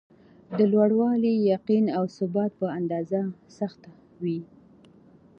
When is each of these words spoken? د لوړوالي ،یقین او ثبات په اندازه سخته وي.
د 0.57 0.59
لوړوالي 0.71 1.33
،یقین 1.51 1.85
او 1.97 2.03
ثبات 2.17 2.51
په 2.59 2.67
اندازه 2.79 3.19
سخته 3.57 3.89
وي. 4.21 4.39